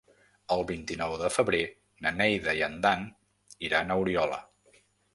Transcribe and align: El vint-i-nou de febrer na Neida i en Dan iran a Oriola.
El 0.53 0.63
vint-i-nou 0.71 1.13
de 1.25 1.29
febrer 1.35 1.61
na 2.07 2.15
Neida 2.23 2.57
i 2.63 2.67
en 2.71 2.83
Dan 2.89 3.09
iran 3.71 3.99
a 3.99 4.03
Oriola. 4.07 4.45